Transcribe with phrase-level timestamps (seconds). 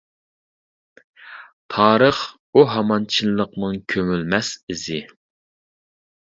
[1.75, 2.21] تارىخ
[2.53, 4.99] ئۇ ھامان چىنلىقنىڭ كۆمۈلمەس ئىزى.